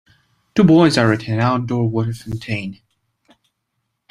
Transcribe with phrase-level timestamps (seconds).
[0.55, 2.81] Two boys are at an outdoor water fountain